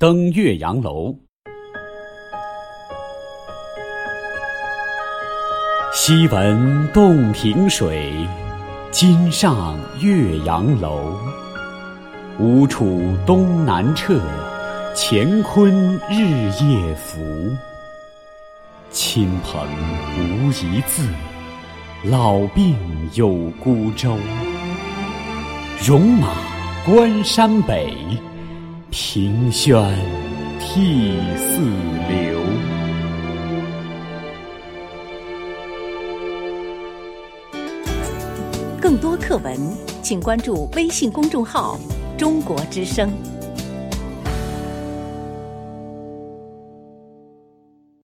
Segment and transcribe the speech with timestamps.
[0.00, 1.14] 登岳阳楼。
[5.92, 8.10] 昔闻洞庭水，
[8.90, 11.14] 今上岳阳楼。
[12.38, 14.18] 吴楚东南坼，
[14.96, 15.70] 乾坤
[16.08, 17.20] 日夜浮。
[18.88, 19.68] 亲朋
[20.16, 21.06] 无一字，
[22.04, 22.74] 老病
[23.12, 24.16] 有孤舟。
[25.82, 26.28] 戎马
[26.86, 27.94] 关山北，
[28.92, 29.80] 平轩
[30.58, 31.62] 涕泗
[32.08, 32.40] 流。
[38.80, 39.56] 更多课文，
[40.02, 41.78] 请关注微信公众号
[42.18, 43.08] “中国之声”。